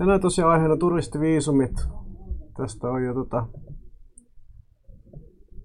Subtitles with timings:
[0.00, 1.72] Tänään tosiaan aiheena turistiviisumit.
[2.56, 3.46] Tästä on jo tota,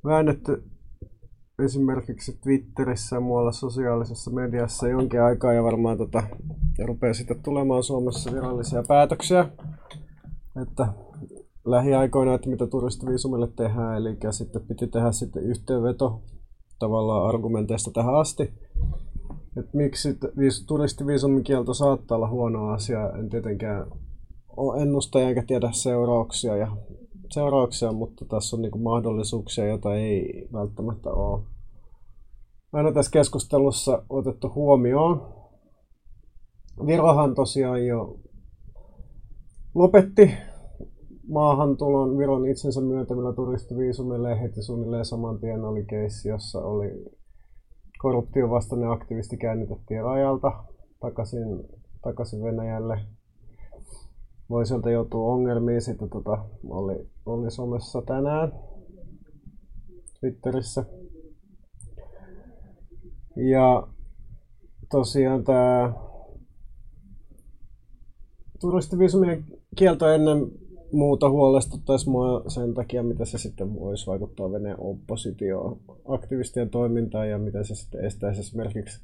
[0.06, 0.64] väännetty
[1.64, 6.24] esimerkiksi Twitterissä ja muualla sosiaalisessa mediassa jonkin aikaa ja varmaan tota,
[6.78, 9.50] ja rupeaa sitten tulemaan Suomessa virallisia päätöksiä,
[10.62, 10.88] että
[11.66, 16.22] lähiaikoina, että mitä turistiviisumille tehdään, eli sitten piti tehdä sitten yhteenveto
[16.80, 18.54] tavallaan argumenteista tähän asti.
[19.58, 20.18] Että miksi
[20.68, 23.86] turistiviisumin kielto saattaa olla huono asia, en tietenkään
[24.58, 26.78] ole ennustaja enkä tiedä seurauksia, ja,
[27.32, 31.42] seurauksia mutta tässä on niin mahdollisuuksia, joita ei välttämättä ole
[32.74, 35.36] aina tässä keskustelussa otettu huomioon.
[36.88, 38.20] Virohan tosiaan jo
[39.76, 40.32] lopetti
[41.28, 47.06] maahantulon Viron itsensä myöntämillä turistiviisumille heti suunnilleen saman tien oli keissi, jossa oli
[48.00, 50.52] korruptiovastainen aktivisti käännytettiin rajalta
[51.00, 51.64] takaisin,
[52.02, 53.00] takaisin Venäjälle.
[54.50, 55.82] Voi sieltä joutua ongelmiin.
[55.82, 58.54] Sitten tota, oli, oli somessa tänään
[60.20, 60.86] Twitterissä.
[63.36, 63.88] Ja
[64.92, 65.94] tosiaan tämä
[68.60, 70.52] turistiviisumien kielto ennen
[70.92, 77.38] muuta huolestuttaisi mua sen takia, mitä se sitten voisi vaikuttaa Venäjän oppositioon, aktivistien toimintaan ja
[77.38, 79.02] mitä se sitten estäisi esimerkiksi,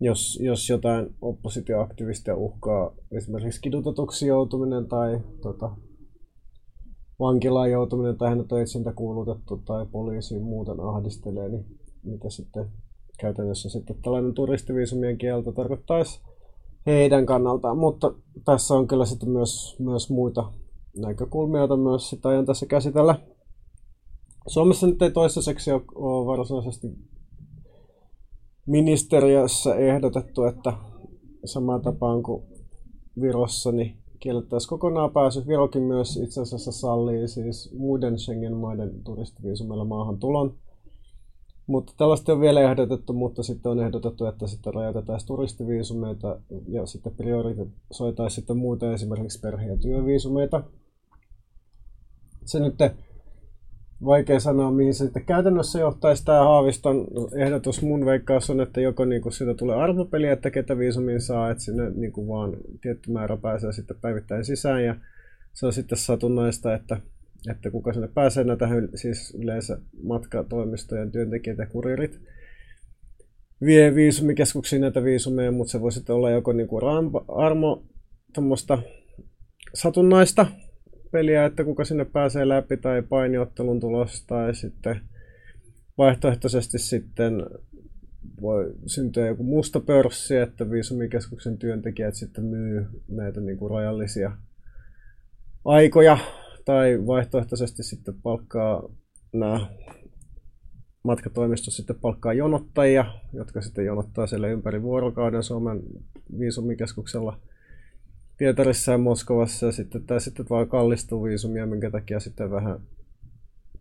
[0.00, 5.70] jos, jos jotain oppositioaktivistia uhkaa esimerkiksi kidutetuksi joutuminen tai tota,
[7.20, 11.66] vankilaan joutuminen tai hänet on etsintä kuulutettu tai poliisi muuten ahdistelee, niin
[12.02, 12.66] mitä sitten
[13.18, 16.20] käytännössä sitten tällainen turistiviisumien kielto tarkoittaisi
[16.86, 20.52] heidän kannaltaan, mutta tässä on kyllä sitten myös, myös muita
[20.96, 23.18] näkökulmia, joita myös sitä ajan tässä käsitellä.
[24.46, 26.88] Suomessa nyt ei toistaiseksi ole varsinaisesti
[28.66, 30.72] ministeriössä ehdotettu, että
[31.44, 32.42] samaan tapaan kuin
[33.20, 35.46] Virossa, niin kiellettäisiin kokonaan pääsy.
[35.46, 40.54] Virokin myös itse asiassa sallii siis muiden Schengen-maiden turistiviisumilla maahan tulon.
[41.66, 47.14] Mutta tällaista on vielä ehdotettu, mutta sitten on ehdotettu, että sitten rajoitetaan turistiviisumeita ja sitten
[47.14, 50.62] priorisoitaisiin sitten muita esimerkiksi perhe- ja työviisumeita
[52.44, 52.74] se nyt
[54.04, 57.82] vaikea sanoa, mihin se sitten käytännössä johtaisi tämä Haaviston ehdotus.
[57.82, 61.90] Mun veikkaus on, että joko niinku siitä tulee arvopeliä, että ketä viisumin saa, että sinne
[61.90, 64.94] niinku vaan tietty määrä pääsee sitten päivittäin sisään ja
[65.52, 66.96] se on sitten satunnaista, että,
[67.50, 72.20] että kuka sinne pääsee näitä siis yleensä matkatoimistojen työntekijät ja kuririt
[73.60, 76.80] vie viisumikeskuksiin näitä viisumeja, mutta se voi sitten olla joko niinku
[77.28, 77.84] armo
[79.74, 80.46] satunnaista,
[81.16, 85.00] peliä, että kuka sinne pääsee läpi tai painiottelun tulos tai sitten
[85.98, 87.46] vaihtoehtoisesti sitten
[88.40, 94.36] voi syntyä joku musta pörssi, että viisumikeskuksen työntekijät sitten myy näitä niin kuin rajallisia
[95.64, 96.18] aikoja
[96.64, 98.88] tai vaihtoehtoisesti sitten palkkaa
[99.32, 99.66] nämä
[101.04, 105.80] matkatoimistot sitten palkkaa jonottajia, jotka sitten jonottaa siellä ympäri vuorokauden Suomen
[106.38, 107.38] viisumikeskuksella–
[108.38, 112.80] Pietarissa ja Moskovassa ja sitten tämä sitten vaan kallistuu viisumia, minkä takia sitten vähän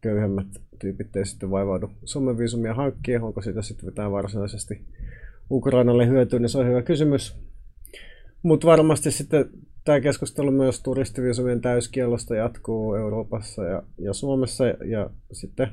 [0.01, 0.47] köyhemmät
[0.79, 3.23] tyypit ei sitten vaivaudu Suomen viisumia hankkia.
[3.23, 4.85] Onko siitä sitten mitään varsinaisesti
[5.51, 7.35] Ukrainalle hyötyä, niin se on hyvä kysymys.
[8.43, 9.49] Mutta varmasti sitten
[9.85, 15.67] tämä keskustelu myös turistiviisumien täyskielosta jatkuu Euroopassa ja, ja Suomessa ja, ja sitten,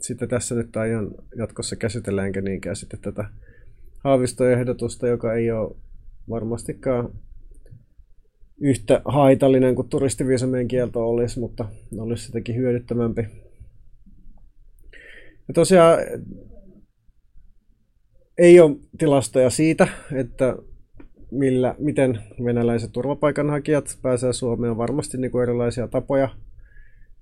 [0.00, 3.24] sitten tässä nyt aion jatkossa käsitellä niinkään sitten tätä
[4.04, 5.76] haavistoehdotusta, joka ei ole
[6.28, 7.10] varmastikaan
[8.60, 11.64] yhtä haitallinen kuin turistiviisumien kielto olisi, mutta
[11.98, 13.26] olisi sitäkin hyödyttävämpi.
[15.48, 15.98] Ja tosiaan
[18.38, 20.56] ei ole tilastoja siitä, että
[21.30, 24.70] millä, miten venäläiset turvapaikanhakijat pääsee Suomeen.
[24.70, 26.28] On varmasti niin kuin erilaisia tapoja.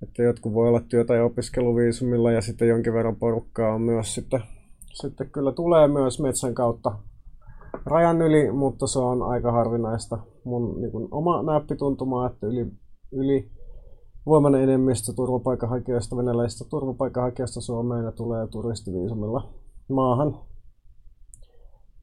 [0.03, 4.41] Että jotkut voi olla työ- tai opiskeluviisumilla ja sitten jonkin verran porukkaa on myös sitten,
[4.93, 6.91] sitten kyllä tulee myös metsän kautta
[7.85, 10.17] rajan yli, mutta se on aika harvinaista.
[10.43, 12.71] Mun niin kuin, oma näppituntuma, että yli,
[13.11, 13.51] yli
[14.25, 19.49] voimainen enemmistö turvapaikanhakijoista, venäläisistä turvapaikanhakijoista Suomeen ja tulee turistiviisumilla
[19.89, 20.39] maahan.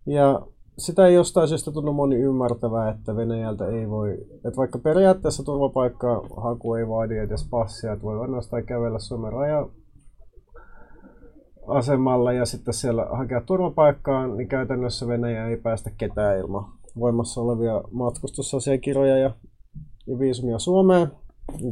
[0.06, 0.46] Ja
[0.78, 6.74] sitä ei jostain syystä tunnu moni ymmärtävää, että Venäjältä ei voi, että vaikka periaatteessa turvapaikkahaku
[6.74, 9.68] ei vaadi edes passia, että voi ainoastaan kävellä Suomen raja,
[11.68, 16.64] asemalla ja sitten siellä hakea turvapaikkaa, niin käytännössä Venäjä ei päästä ketään ilman
[16.98, 19.30] voimassa olevia matkustusasiakirjoja ja,
[20.06, 21.10] ja viisumia Suomeen.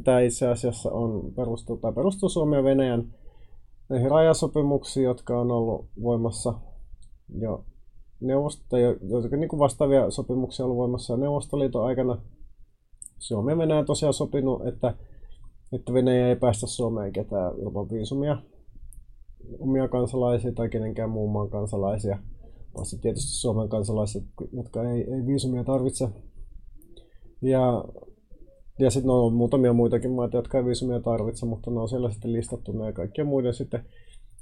[0.04, 3.14] Tämä itse asiassa on perustuu, tai perustuu Suomen ja Venäjän
[3.88, 6.54] näihin rajasopimuksiin, jotka on ollut voimassa
[7.38, 7.64] jo
[8.20, 8.76] neuvosto,
[9.08, 12.18] jotka niin vastaavia sopimuksia on ollut voimassa jo Neuvostoliiton aikana.
[13.18, 14.94] Suomi ja Venäjä tosiaan sopinut, että,
[15.72, 18.36] että Venäjä ei päästä Suomeen ketään ilman viisumia
[19.58, 22.18] omia kansalaisia tai kenenkään muun maan kansalaisia,
[22.74, 26.08] paitsi tietysti Suomen kansalaiset, jotka ei, ei viisumia tarvitse.
[27.42, 27.84] Ja,
[28.78, 32.32] ja sitten on muutamia muitakin maita, jotka ei viisumia tarvitse, mutta ne on siellä sitten
[32.32, 33.84] listattu ja kaikkien muiden sitten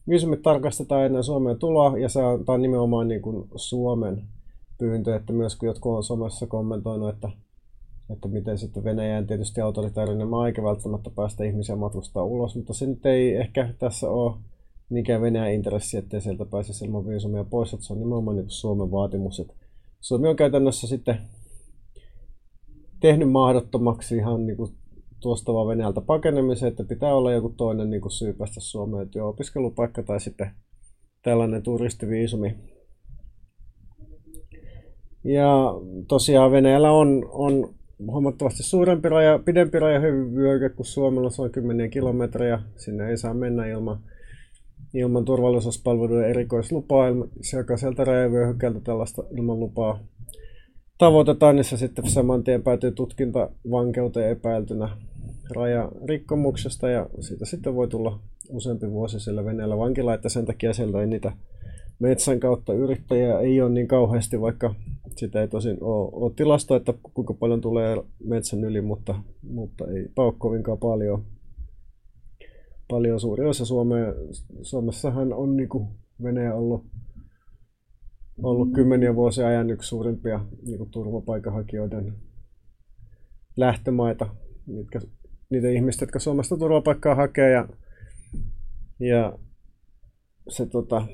[0.09, 4.23] viisumit tarkastetaan ennen Suomeen tuloa, ja se on, tämä on nimenomaan niin kuin Suomen
[4.79, 7.29] pyyntö, että myös kun jotkut on somessa kommentoinut, että,
[8.11, 12.87] että miten sitten Venäjän tietysti autoritaarinen maa eikä välttämättä päästä ihmisiä matkustaa ulos, mutta se
[12.87, 14.35] nyt ei ehkä tässä ole
[14.91, 18.91] niinkään Venäjän intressi, ettei sieltä pääse ilman viisumia pois, että se on nimenomaan niin Suomen
[18.91, 19.41] vaatimus.
[19.41, 19.55] Että
[20.01, 21.19] Suomi on käytännössä sitten
[23.01, 24.71] tehnyt mahdottomaksi ihan niin kuin
[25.21, 30.03] tuosta vaan Venäjältä pakenemiseen, että pitää olla joku toinen niin kuin syy päästä Suomeen, opiskelupaikka
[30.03, 30.51] tai sitten
[31.23, 32.57] tällainen turistiviisumi.
[35.25, 35.75] Ja
[36.09, 37.75] tosiaan Venäjällä on, on
[38.07, 42.61] huomattavasti suurempi raja, pidempi rajavyöhyke kuin Suomella, se on kymmeniä kilometrejä.
[42.77, 44.01] Sinne ei saa mennä ilman,
[44.95, 47.07] ilman turvallisuuspalveluiden erikoislupaa,
[47.77, 49.99] sieltä rajavyöhykkeeltä tällaista ilman lupaa
[50.99, 54.89] tavoitetaan, niin se sitten saman tien päätyy tutkinta vankeuteen epäiltynä
[55.51, 58.19] rajarikkomuksesta ja siitä sitten voi tulla
[58.49, 61.33] useampi vuosi siellä veneellä vankila, että sen takia sieltä ei niitä
[61.99, 64.75] metsän kautta yrittäjiä ei ole niin kauheasti, vaikka
[65.17, 70.09] sitä ei tosin ole, ole tilasta, että kuinka paljon tulee metsän yli, mutta, mutta ei
[70.15, 71.23] paukko kovinkaan paljon.
[72.89, 74.15] Paljon suuri osa Suomea,
[74.63, 75.89] Suomessahan on niin kuin
[76.23, 76.87] Venäjä ollut,
[78.43, 82.15] ollut kymmeniä vuosia ajan yksi suurimpia niin kuin turvapaikanhakijoiden
[83.57, 84.35] lähtömaita,
[84.67, 85.01] mitkä,
[85.51, 87.69] niitä ihmistä, jotka Suomesta turvapaikkaa hakee ja,
[89.01, 89.39] ja
[90.49, 91.07] se tota,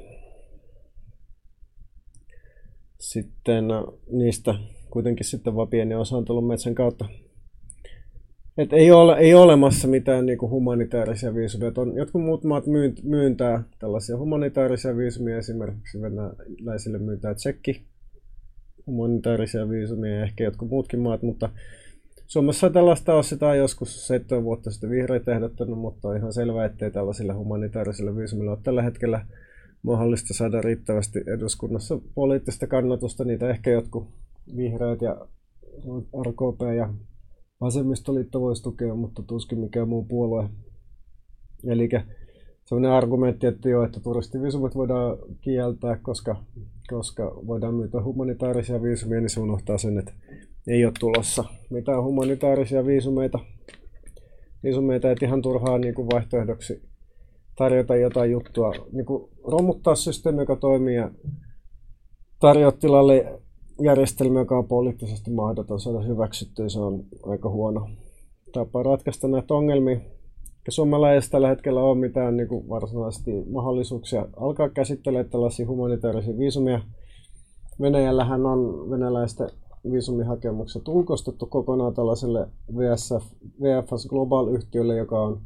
[2.99, 3.65] sitten
[4.13, 4.55] niistä
[4.91, 7.09] kuitenkin sitten vaan pieni osa on tullut metsän kautta.
[8.61, 11.73] Et ei, ole, ei ole olemassa mitään niinku humanitaarisia viisumia.
[11.77, 12.65] On, jotkut muut maat
[13.03, 17.85] myyntää tällaisia humanitaarisia viisumia, esimerkiksi venäläisille myyntää tsekki
[18.87, 21.49] humanitaarisia viisumia ja ehkä jotkut muutkin maat, mutta
[22.27, 26.91] Suomessa tällaista on sitä joskus seitsemän vuotta sitten vihreät ehdottanut, mutta on ihan selvää, ettei
[26.91, 29.27] tällaisille humanitaarisille viisumille ole tällä hetkellä
[29.83, 33.25] mahdollista saada riittävästi eduskunnassa poliittista kannatusta.
[33.25, 34.09] Niitä ehkä jotkut
[34.57, 35.27] vihreät ja
[36.27, 36.89] RKP ja
[37.61, 40.49] vasemmistoliitto voisi tukea, mutta tuskin mikään muu puolue.
[41.65, 41.89] Eli
[42.65, 46.37] sellainen argumentti, että joo, että turistiviisumit voidaan kieltää, koska,
[46.89, 50.13] koska voidaan myytä humanitaarisia viisumia, niin se unohtaa sen, että
[50.67, 53.39] ei ole tulossa mitään humanitaarisia viisumeita.
[54.63, 56.83] Viisumeita, että ihan turhaa niin kuin vaihtoehdoksi
[57.57, 61.11] tarjota jotain juttua, niin kuin romuttaa systeemi, joka toimii ja
[62.41, 63.41] tarjota tilalle
[63.81, 67.89] järjestelmä, joka on poliittisesti mahdoton saada hyväksyttyä, se on aika huono
[68.53, 70.01] tapa ratkaista näitä ongelmia.
[70.67, 76.39] Ja Suomella ei tällä hetkellä ole mitään niin kuin varsinaisesti mahdollisuuksia alkaa käsittelemään tällaisia humanitaarisia
[76.39, 76.81] viisumia.
[77.81, 79.49] Venäjällähän on venäläisten
[79.91, 83.25] viisumihakemukset ulkoistettu kokonaan tällaiselle VSF,
[83.63, 85.41] VFS Global-yhtiölle, joka on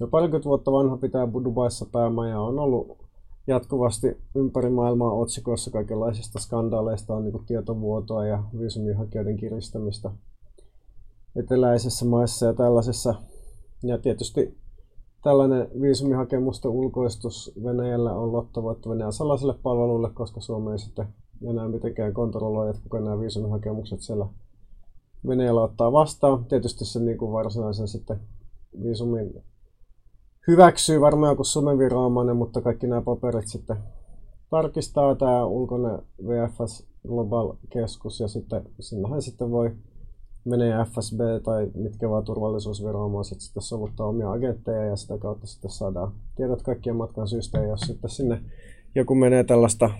[0.00, 3.03] jo parikymmentä vuotta vanha pitää Dubaissa päämaja on ollut
[3.46, 10.10] jatkuvasti ympäri maailmaa otsikoissa kaikenlaisista skandaaleista on niin tietovuotoa ja viisumihakijoiden kiristämistä
[11.36, 13.14] eteläisissä maissa ja tällaisessa.
[13.82, 14.58] Ja tietysti
[15.22, 21.06] tällainen viisumihakemusten ulkoistus Venäjällä on lottovoitto Venäjän salaiselle palvelulle, koska Suomi ei sitten
[21.48, 24.26] enää mitenkään kontrolloi, että kuka nämä viisumihakemukset siellä
[25.28, 26.44] Venäjällä ottaa vastaan.
[26.44, 28.20] Tietysti se niin kuin varsinaisen sitten
[28.82, 29.42] viisumin
[30.48, 33.76] hyväksyy varmaan joku someviranomainen, mutta kaikki nämä paperit sitten
[34.50, 39.70] tarkistaa tämä ulkoinen VFS Global Keskus ja sitten sinnehän sitten voi
[40.44, 46.12] menee FSB tai mitkä vaan turvallisuusviranomaiset sitten sovuttaa omia agentteja ja sitä kautta sitten saadaan
[46.36, 47.58] tiedot kaikkien matkan syystä.
[47.58, 48.40] Ja jos sitten sinne
[48.94, 49.90] joku menee tällaista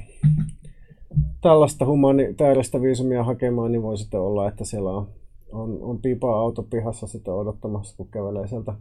[1.40, 5.08] tällaista humanitaarista viisumia hakemaan, niin voi sitten olla, että siellä on,
[5.52, 8.74] on, on pipa auto pihassa sitten odottamassa, kun kävelee sieltä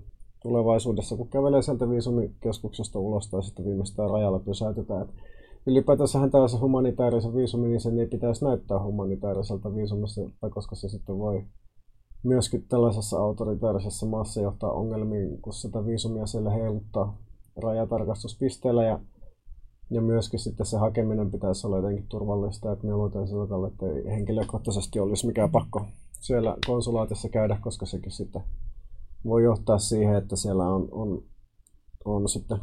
[0.44, 5.10] tulevaisuudessa, kun kävelee sieltä viisumikeskuksesta ulos tai sitten viimeistään rajalla pysäytetään.
[5.68, 10.22] Ylipäätänsähän tällaisen humanitaarisen viisumin, niin sen ei pitäisi näyttää humanitaariselta viisumista,
[10.54, 11.44] koska se sitten voi
[12.24, 17.18] myöskin tällaisessa autoritaarisessa maassa johtaa ongelmiin, kun sitä viisumia siellä heiluttaa
[17.64, 19.00] rajatarkastuspisteellä ja,
[19.90, 24.06] ja myöskin sitten se hakeminen pitäisi olla jotenkin turvallista, että mieluiten sillä tavalla, että ei
[24.06, 25.86] henkilökohtaisesti olisi mikään pakko
[26.20, 28.44] siellä konsulaatissa käydä, koska sekin sitten
[29.25, 31.24] voi johtaa siihen, että siellä on, on,
[32.06, 32.58] on sitten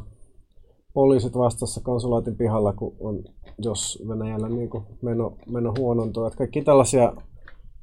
[0.93, 3.23] poliisit vastassa konsulaatin pihalla, kun on,
[3.57, 6.25] jos Venäjällä niin kuin meno, meno huonontuu.
[6.25, 7.13] Että kaikki tällaisia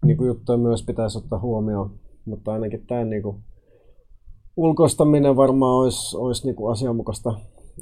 [0.05, 1.91] niin kuin juttuja myös pitäisi ottaa huomioon.
[2.25, 3.37] mutta ainakin tämä niin kuin,
[4.57, 7.35] ulkoistaminen varmaan olisi, olisi niin kuin asianmukaista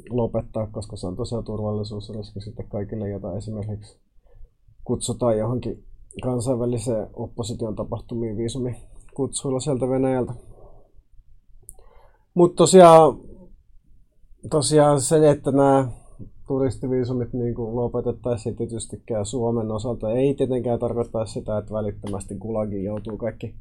[0.09, 3.97] lopettaa, koska se on tosiaan turvallisuusriski sitten kaikille, jota esimerkiksi
[4.83, 5.83] kutsutaan johonkin
[6.23, 8.75] kansainväliseen opposition tapahtumiin viisumi
[9.13, 10.33] kutsuilla sieltä Venäjältä.
[12.37, 13.17] Mutta tosiaan,
[14.49, 15.87] tosiaan se, että nämä
[16.47, 23.17] turistiviisumit niin kuin lopetettaisiin tietystikään Suomen osalta, ei tietenkään tarkoittaa sitä, että välittömästi Gulagiin joutuu
[23.17, 23.55] kaikki,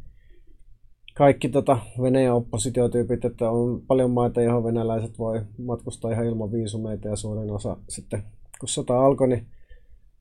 [1.15, 7.09] kaikki tota Venäjän oppositiotyypit, että on paljon maita, johon venäläiset voi matkustaa ihan ilman viisumeita
[7.09, 8.23] ja suurin osa sitten,
[8.61, 9.47] kun sota alkoi, niin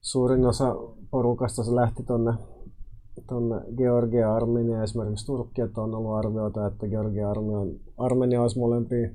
[0.01, 0.75] suurin osa
[1.11, 2.33] porukasta se lähti tonne,
[3.21, 9.09] tonne Georgia, Armenia esimerkiksi Turkki, että on ollut arvioita, että Georgia Armenia, Armenia olisi molempia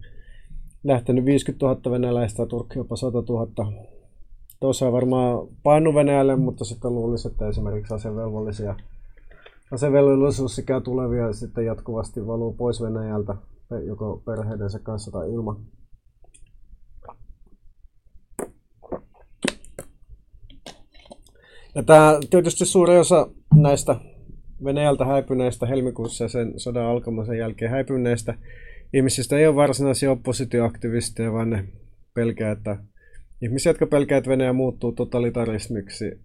[0.85, 3.73] lähtenyt 50 000 venäläistä ja Turkki jopa 100 000.
[4.61, 8.75] Tuossa varmaan painu Venäjälle, mutta sitten luulisi, että esimerkiksi asevelvollisia
[9.73, 13.35] asevelvollisuusikää tulevia sitten jatkuvasti valuu pois Venäjältä
[13.87, 15.57] joko perheidensä kanssa tai ilman.
[21.75, 23.29] Ja tämä tietysti suuri osa
[23.63, 23.97] näistä
[24.65, 28.35] Venäjältä häipyneistä helmikuussa ja sen sodan alkamisen jälkeen häipyneistä
[28.93, 31.65] ihmisistä ei ole varsinaisia oppositioaktivisteja, vaan ne
[32.15, 32.77] pelkää, että
[33.43, 36.21] ihmisiä, jotka pelkää, että Venäjä muuttuu totalitarismiksi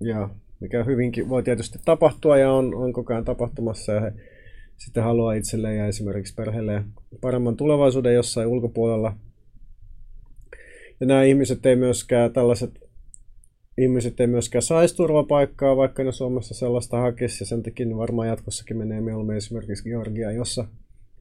[0.00, 0.28] ja
[0.60, 4.12] mikä hyvinkin voi tietysti tapahtua ja on, on koko ajan tapahtumassa ja he
[4.76, 6.84] sitten haluaa itselleen ja esimerkiksi perheelle
[7.20, 9.16] paremman tulevaisuuden jossain ulkopuolella.
[11.00, 12.81] Ja nämä ihmiset ei myöskään, tällaiset
[13.78, 18.28] ihmiset ei myöskään saisi turvapaikkaa, vaikka ne Suomessa sellaista hakisi ja sen takia ne varmaan
[18.28, 20.64] jatkossakin menee mieluummin esimerkiksi Georgiaan, jossa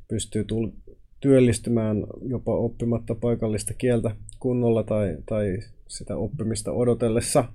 [0.08, 7.46] pystyy tull- työllistymään jopa oppimatta paikallista kieltä kunnolla tai, tai sitä oppimista odotellessa.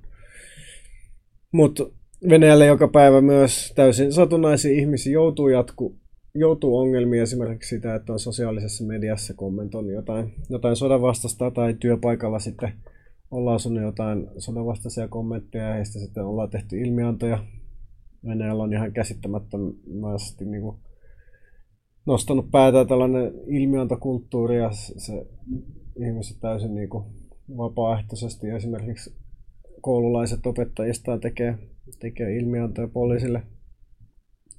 [1.53, 1.87] Mutta
[2.29, 5.97] Venäjälle joka päivä myös täysin satunnaisia ihmisiä joutuu jatku,
[6.35, 12.73] joutuu ongelmiin esimerkiksi sitä, että on sosiaalisessa mediassa kommentoinut jotain, jotain sodanvastasta tai työpaikalla sitten
[13.31, 17.45] ollaan lausunut jotain sodanvastaisia kommentteja ja heistä sitten ollaan tehty ilmiantoja.
[18.27, 20.77] Venäjällä on ihan käsittämättömästi niin kuin
[22.07, 25.27] nostanut päätä tällainen ilmiantokulttuuri ja se
[26.07, 27.05] ihmiset täysin niin kuin
[27.57, 29.15] vapaaehtoisesti esimerkiksi
[29.81, 31.59] koululaiset opettajistaan tekee,
[31.99, 33.43] tekee ilmiantoja poliisille.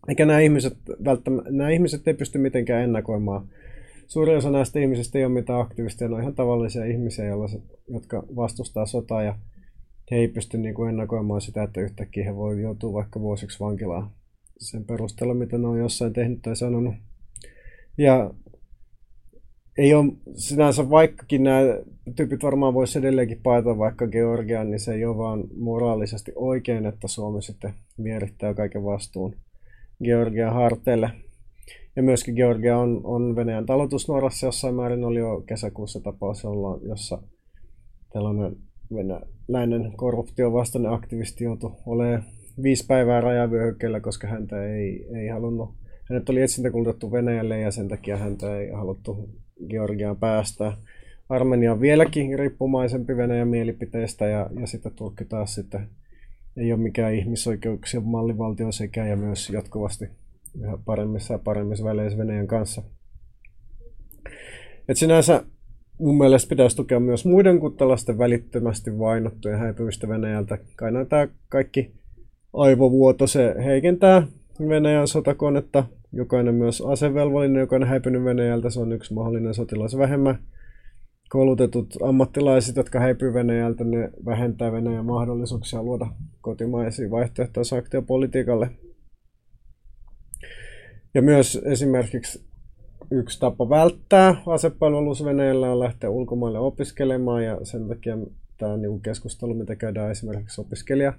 [0.07, 3.49] Eikä nämä ihmiset, välttämättä, nämä ihmiset ei pysty mitenkään ennakoimaan.
[4.07, 7.25] Suurin osa näistä ihmisistä ei ole mitään aktivisteja, ne on ihan tavallisia ihmisiä,
[7.87, 9.37] jotka vastustaa sotaa ja
[10.11, 14.11] he ei pysty niin kuin ennakoimaan sitä, että yhtäkkiä he voi joutua vaikka vuosiksi vankilaan
[14.57, 16.95] sen perusteella, mitä ne on jossain tehnyt tai sanonut.
[17.97, 18.33] Ja
[19.77, 21.61] ei ole sinänsä, vaikkakin nämä
[22.15, 27.07] tyypit varmaan voisi edelleenkin paeta vaikka Georgiaan, niin se ei ole vaan moraalisesti oikein, että
[27.07, 27.73] Suomi sitten
[28.03, 29.35] vierittää kaiken vastuun
[30.03, 31.09] Georgian harteille.
[31.97, 36.43] Ja myöskin Georgia on, on Venäjän talutusnuorassa jossain määrin oli jo kesäkuussa tapaus,
[36.81, 37.21] jossa
[38.13, 38.55] tällainen
[38.95, 42.23] venäläinen korruptiovastainen aktivisti joutui olemaan
[42.63, 45.75] viisi päivää rajavyöhykkeellä, koska häntä ei, ei halunnut
[46.09, 49.29] hänet oli etsintäkultettu Venäjälle ja sen takia häntä ei haluttu
[49.69, 50.73] Georgiaan päästä.
[51.29, 55.89] Armenia on vieläkin riippumaisempi Venäjän mielipiteistä ja, ja sitten Turkki taas sitten
[56.57, 60.05] ei ole mikään ihmisoikeuksien mallivaltio sekä ja myös jatkuvasti
[60.61, 62.81] yhä paremmissa ja paremmissa väleissä Venäjän kanssa.
[64.87, 65.43] Et sinänsä
[65.99, 70.57] mun mielestä pitäisi tukea myös muiden kuin tällaisten välittömästi vainottujen häipymistä Venäjältä.
[70.75, 71.91] Kai tämä kaikki
[72.53, 74.27] aivovuoto, se heikentää
[74.69, 80.39] Venäjän sotakonetta jokainen myös asevelvollinen, joka on häipynyt Venäjältä, se on yksi mahdollinen sotilas vähemmän.
[81.29, 86.07] Koulutetut ammattilaiset, jotka häipyy Venäjältä, ne vähentää Venäjän mahdollisuuksia luoda
[86.41, 88.69] kotimaisia vaihtoehtoja sanktiopolitiikalle.
[91.13, 92.47] Ja myös esimerkiksi
[93.11, 98.17] yksi tapa välttää asepalvelus Venäjällä on lähteä ulkomaille opiskelemaan ja sen takia
[98.57, 101.13] tämä niin keskustelu, mitä käydään esimerkiksi opiskelija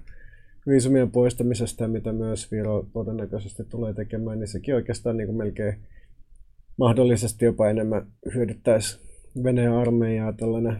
[0.67, 5.79] viisumien poistamisesta ja mitä myös Viro todennäköisesti tulee tekemään, niin sekin oikeastaan niin kuin melkein
[6.77, 8.99] mahdollisesti jopa enemmän hyödyttäisi
[9.43, 10.77] Venäjän armeijaa tällainen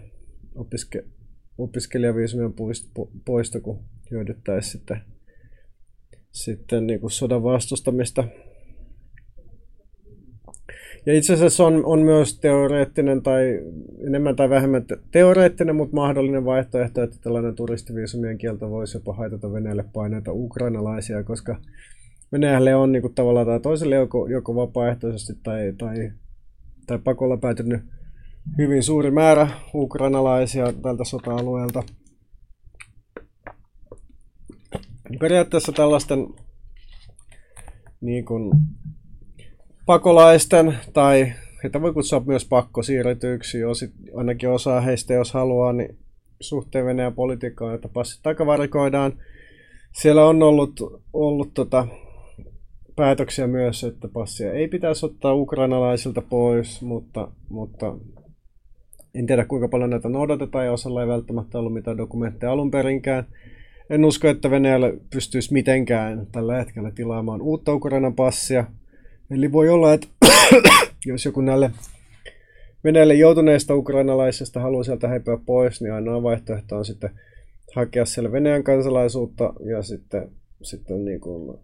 [0.55, 1.05] opiske,
[1.57, 2.53] opiskelijaviisumien
[3.25, 3.79] poisto, kun
[4.11, 5.01] hyödyttäisi sitten,
[6.31, 8.23] sitten niin kuin sodan vastustamista
[11.05, 13.61] ja itse asiassa on, on myös teoreettinen tai
[14.07, 19.85] enemmän tai vähemmän teoreettinen, mutta mahdollinen vaihtoehto, että tällainen turistiviisumien kielto voisi jopa haitata Venäjälle
[19.93, 21.55] paineita ukrainalaisia, koska
[22.31, 26.11] Venäjälle on niin kuin, tavallaan tai toiselle joko, joko vapaaehtoisesti tai, tai,
[26.87, 27.81] tai pakolla päätynyt
[28.57, 31.83] hyvin suuri määrä ukrainalaisia tältä sota-alueelta.
[35.19, 36.27] Periaatteessa tällaisten
[38.01, 38.51] niin kuin,
[39.89, 45.97] pakolaisten tai heitä voi kutsua myös pakkosiirretyiksi, jos ainakin osa heistä, jos haluaa, niin
[46.39, 49.13] suhteen Venäjän politiikkaan, että passit takavarikoidaan.
[49.91, 51.87] Siellä on ollut, ollut tota,
[52.95, 57.95] päätöksiä myös, että passia ei pitäisi ottaa ukrainalaisilta pois, mutta, mutta
[59.15, 63.25] en tiedä kuinka paljon näitä noudatetaan ja osalla ei välttämättä ollut mitään dokumentteja alun perinkään.
[63.89, 68.65] En usko, että Venäjällä pystyisi mitenkään tällä hetkellä tilaamaan uutta Ukrainan passia.
[69.31, 70.07] Eli voi olla, että
[71.05, 71.71] jos joku näille
[72.83, 77.09] Venäjälle joutuneista ukrainalaisista haluaa sieltä häipyä pois, niin ainoa vaihtoehto on sitten
[77.75, 80.31] hakea siellä Venäjän kansalaisuutta ja sitten,
[80.61, 81.57] sitten niin kuin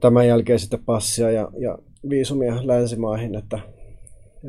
[0.00, 1.78] tämän jälkeen sitten passia ja, ja
[2.08, 3.58] viisumia länsimaihin, että,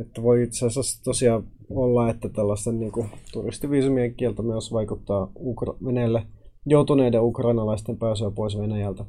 [0.01, 5.86] että voi itse asiassa tosiaan olla, että tällaisten niin kuin, turistiviisumien kielto myös vaikuttaa Ukra-
[5.86, 6.25] Venäjälle
[6.65, 9.05] joutuneiden ukrainalaisten pääsyä pois Venäjältä.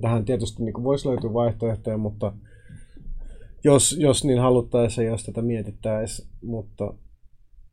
[0.00, 2.32] Tähän tietysti niin kuin, voisi löytyä vaihtoehtoja, mutta
[3.64, 6.94] jos, jos niin haluttaisiin, jos tätä mietittäisiin, mutta,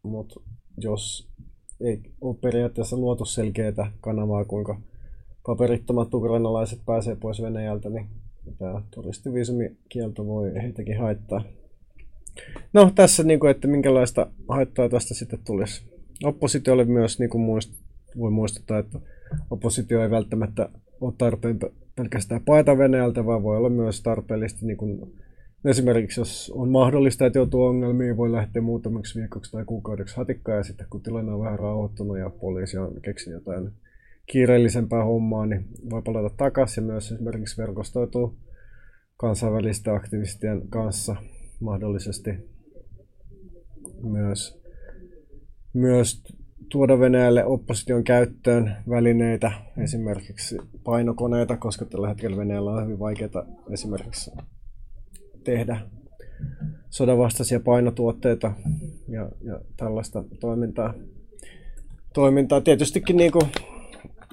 [0.04, 0.40] mutta
[0.78, 1.30] jos
[1.82, 4.82] ei ole periaatteessa luotu selkeää kanavaa, kuinka
[5.46, 8.10] paperittomat ukrainalaiset pääsee pois Venäjältä, niin
[8.58, 11.44] tämä turistiviisumikielto voi heitäkin haittaa.
[12.74, 15.84] No tässä, niin kuin, että minkälaista haittaa tästä sitten tulisi.
[16.24, 17.74] Oppositiolle myös niin kuin muist,
[18.18, 19.00] voi muistuttaa, että
[19.52, 20.70] oppositio ei välttämättä
[21.02, 21.60] ole tarpeen
[22.00, 25.14] pelkästään paeta Venäjältä, vaan voi olla myös tarpeellista niin kuin
[25.66, 30.64] Esimerkiksi jos on mahdollista, että joutuu ongelmiin, voi lähteä muutamaksi viikoksi tai kuukaudeksi hatikkaan ja
[30.64, 33.72] sitten kun tilanne on vähän rauhoittunut ja poliisi on keksinyt jotain
[34.26, 38.38] kiireellisempää hommaa, niin voi palata takaisin ja myös esimerkiksi verkostoituu
[39.18, 41.16] kansainvälisten aktivistien kanssa
[41.60, 42.30] mahdollisesti
[44.04, 44.62] myös,
[45.74, 46.24] myös
[46.70, 54.32] tuoda Venäjälle opposition käyttöön välineitä, esimerkiksi painokoneita, koska tällä hetkellä Venäjällä on hyvin vaikeaa esimerkiksi
[55.44, 55.80] tehdä
[56.90, 58.52] sodanvastaisia painotuotteita
[59.08, 60.94] ja, ja tällaista toimintaa.
[62.14, 62.62] toimintaa.
[62.62, 63.46] Tietystikin niin kuin,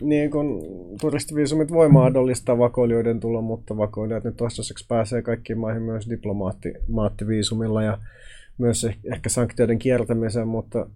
[0.00, 0.62] niin kuin
[1.00, 7.98] turistiviisumit voi mahdollistaa vakoilijoiden tulo, mutta vakoilijat nyt toistaiseksi pääsee kaikkiin maihin myös diplomaattiviisumilla ja
[8.58, 10.86] myös ehkä sanktioiden kiertämiseen, mutta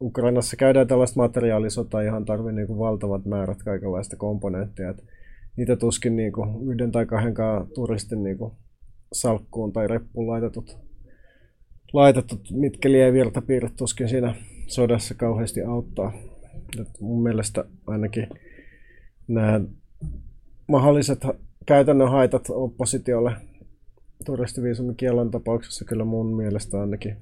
[0.00, 4.94] Ukrainassa käydään tällaista materiaalisotaa, johon tarvii niin kuin valtavat määrät kaikenlaista komponentteja.
[5.56, 8.52] niitä tuskin niin kuin yhden tai kahdenkaan turistin niin kuin
[9.12, 10.78] salkkuun tai reppuun laitetut,
[11.92, 14.34] laitetut mitkeli ja virtapiirret tuskin siinä
[14.66, 16.12] sodassa kauheasti auttaa.
[16.80, 18.28] Et mun mielestä ainakin
[19.28, 19.60] nämä
[20.68, 21.20] mahdolliset
[21.66, 23.32] käytännön haitat oppositiolle
[24.24, 27.16] turistiviisumin kiellon tapauksessa kyllä mun mielestä ainakin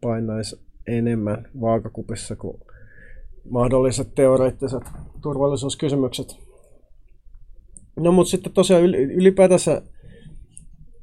[0.00, 2.60] painaisi enemmän vaakakupissa kuin
[3.50, 4.82] mahdolliset teoreettiset
[5.22, 6.38] turvallisuuskysymykset.
[7.96, 9.82] No mutta sitten tosiaan ylipäätänsä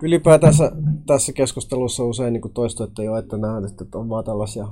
[0.04, 0.72] ylipäätänsä
[1.06, 4.68] tässä keskustelussa usein niin toistu, että jo, että nähdään, että on vaan tällaisia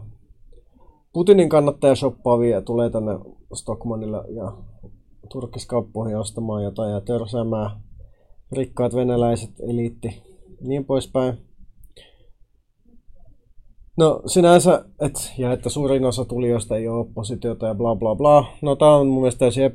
[1.14, 3.12] Putinin kannattaja shoppaavia ja tulee tänne
[3.54, 4.58] Stockmanille ja
[5.32, 7.72] turkiskauppoihin ostamaan jotain ja törsäämään
[8.52, 10.24] rikkaat venäläiset eliitti
[10.62, 11.38] niin poispäin.
[13.98, 18.46] No sinänsä, et, ja että suurin osa tulijoista ei ole oppositiota ja bla bla bla.
[18.62, 19.72] No tämä on mun mielestä täysin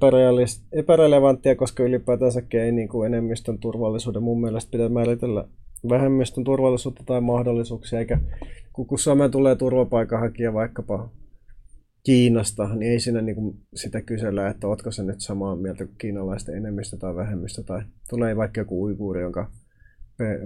[0.73, 5.45] epärelevanttia, koska ylipäätänsäkin ei niin kuin enemmistön turvallisuuden mun mielestä pitää määritellä
[5.89, 8.19] vähemmistön turvallisuutta tai mahdollisuuksia, eikä
[8.73, 11.09] kun Suomeen tulee turvapaikanhakija vaikkapa
[12.05, 15.97] Kiinasta, niin ei siinä niin kuin sitä kysellä, että ootko se nyt samaa mieltä kuin
[15.99, 19.51] kiinalaisten enemmistö tai vähemmistö, tai tulee vaikka joku uiguuri, jonka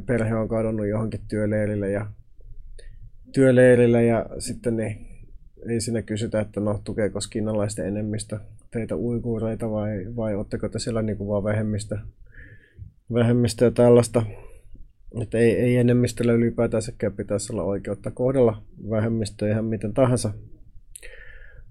[0.07, 2.07] perhe on kadonnut johonkin työleirille ja
[3.33, 5.07] työleirillä ja sitten niin
[5.69, 8.39] ei siinä kysytä, että no tukeeko kiinalaisten enemmistö
[8.71, 11.99] teitä uiguureita vai, vai oletteko te siellä niin kuin vaan vähemmistö,
[13.15, 14.23] vähemmistö ja tällaista.
[15.23, 20.33] Että ei, ei enemmistöllä ylipäätänsäkään pitäisi olla oikeutta kohdella vähemmistöä ihan miten tahansa.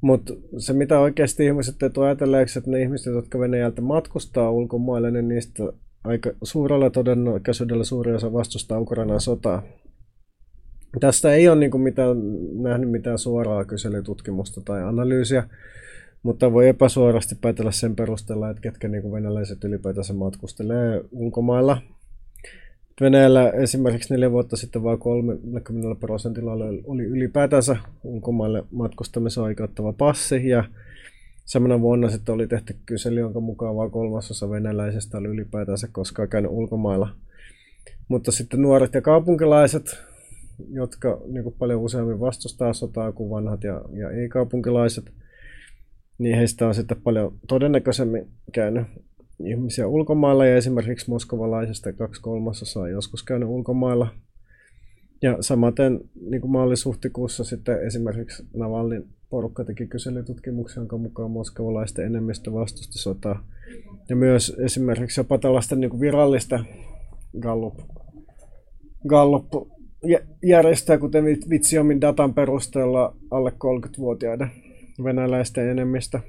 [0.02, 5.12] Mutta se mitä oikeasti ihmiset ei tule ajatelleeksi, että ne ihmiset, jotka Venäjältä matkustaa ulkomaille,
[5.12, 5.64] niin niistä
[6.04, 9.64] aika suurella todennäköisyydellä suuri osa vastustaa Ukrainan sotaa.
[11.00, 12.18] Tästä ei ole niin mitään,
[12.64, 15.44] nähnyt mitään suoraa kyselytutkimusta tai analyysiä,
[16.24, 21.78] mutta voi epäsuorasti päätellä sen perusteella, että ketkä niin kuin venäläiset ylipäätänsä matkustelee ulkomailla.
[23.02, 26.52] Venäjällä esimerkiksi neljä vuotta sitten vain 30 prosentilla
[26.84, 30.64] oli ylipäätänsä ulkomaille matkustamisen oikeuttava passi ja
[31.46, 36.52] samana vuonna sitten oli tehty kysely, jonka mukaan vain kolmasosa venäläisistä oli ylipäätänsä koskaan käynyt
[36.52, 37.10] ulkomailla.
[38.08, 40.09] Mutta sitten nuoret ja kaupunkilaiset
[40.68, 45.12] jotka niin kuin paljon useammin vastustaa sotaa kuin vanhat ja, ja ei-kaupunkilaiset,
[46.18, 48.88] niin heistä on sitten paljon todennäköisemmin käynyt
[49.46, 54.08] ihmisiä ulkomailla ja esimerkiksi moskovalaisista kaksi kolmasosaa joskus käynyt ulkomailla.
[55.22, 62.54] Ja samaten niin kuin maalis-huhtikuussa sitten esimerkiksi Navalin porukka teki kyselytutkimuksen, jonka mukaan moskovalaisten enemmistö
[62.54, 63.44] vastusti sotaa.
[64.10, 66.66] Ja myös esimerkiksi jopa tällaista niin kuin virallista
[67.40, 67.80] Gallup,
[69.08, 69.46] Gallup
[70.44, 74.52] järjestää, kuten Vitsiomin datan perusteella alle 30-vuotiaiden
[75.04, 76.20] venäläisten enemmistö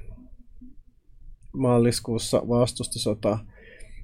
[1.53, 3.45] maaliskuussa vastusti sotaa.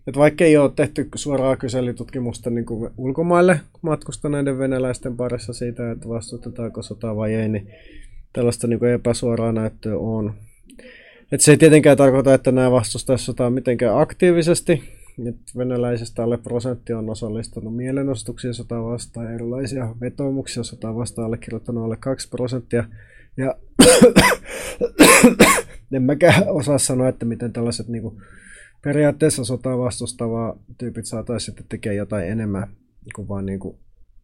[0.08, 6.10] Et vaikka ei ole tehty suoraa kyselytutkimusta niin kuin ulkomaille matkustaneiden venäläisten parissa siitä, että
[6.10, 7.68] vastustetaanko sotaa vai ei, niin
[8.34, 10.34] tällaista niin kuin epäsuoraa näyttöä on.
[11.32, 14.97] Et se ei tietenkään tarkoita, että nämä vastustaisivat sotaa mitenkään aktiivisesti.
[15.26, 21.98] Et venäläisistä alle prosentti on osallistunut mielenosoituksiin sotaa vastaan, erilaisia vetoomuksia sotaa vastaan allekirjoittanut alle
[22.00, 22.84] 2 prosenttia.
[23.38, 23.56] Ja
[25.92, 28.22] en mäkään osaa sanoa, että miten tällaiset niin kuin,
[28.84, 32.68] periaatteessa sotaa vastustavaa tyypit saataisiin sitten tekemään jotain enemmän
[33.16, 33.78] kuin vain niin kuin,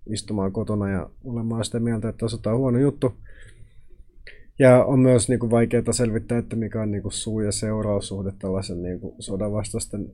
[0.10, 3.14] istumaan kotona ja olemaan sitä mieltä, että sota on huono juttu.
[4.60, 8.32] Ja on myös niin kuin, vaikeaa selvittää, että mikä on niin kuin, suu- ja seuraussuhde
[8.40, 10.14] tällaisen niin kuin, sodan vastaisten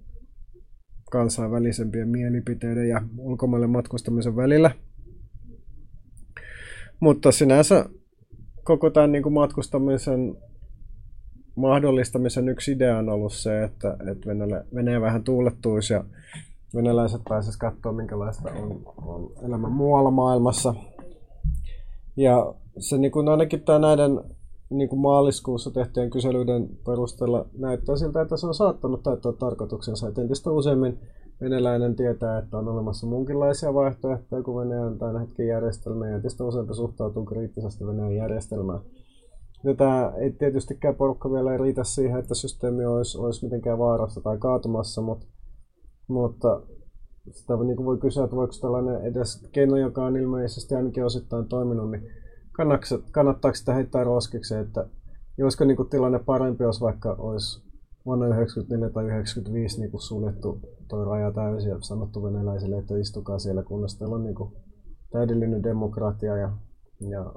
[1.10, 4.72] kansainvälisempien mielipiteiden ja ulkomaille matkustamisen välillä.
[7.00, 7.86] Mutta sinänsä
[8.63, 10.38] koko tämän niin kuin matkustamisen
[11.56, 16.04] mahdollistamisen yksi idea on ollut se, että, että Venäjä, Venäjä vähän tuulettuisi ja
[16.76, 20.74] venäläiset pääsisivät katsoa, minkälaista on, on elämä muualla maailmassa.
[22.17, 24.19] Ja se niin kuin ainakin tämä näiden
[24.69, 30.08] niin kuin maaliskuussa tehtyjen kyselyiden perusteella näyttää siltä, että se on saattanut täyttää tarkoituksensa.
[30.08, 30.99] Et entistä useammin
[31.41, 36.73] venäläinen tietää, että on olemassa munkinlaisia vaihtoehtoja kuin Venäjän tämän hetken järjestelmä, ja entistä useampi
[36.73, 38.79] suhtautuu kriittisesti Venäjän järjestelmään.
[39.63, 44.38] Ja tämä ei tietystikään porukka vielä riitä siihen, että systeemi olisi, olisi mitenkään vaarassa tai
[44.38, 45.25] kaatumassa, mutta,
[46.08, 46.62] mutta
[47.32, 51.91] sitä niin voi kysyä, että voiko tällainen edes keino, joka on ilmeisesti ainakin osittain toiminut,
[51.91, 52.03] niin
[53.12, 54.86] kannattaako sitä heittää roskiksi, että
[55.43, 57.63] olisiko niin kuin tilanne parempi, jos vaikka olisi
[58.06, 63.63] vuonna 1994 tai 1995 niin suljettu tuo raja täysin ja sanottu venäläisille, että istukaa siellä,
[63.63, 64.54] kunnes teillä on niin kuin
[65.12, 66.52] täydellinen demokratia ja,
[67.10, 67.34] ja,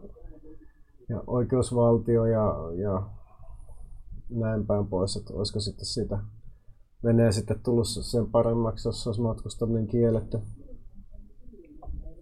[1.09, 3.03] ja oikeusvaltio ja, ja
[4.31, 6.19] näin päin pois, että olisiko sitten sitä
[7.05, 10.39] Venäjä sitten tullut sen paremmaksi, jos olisi matkustaminen kielletty.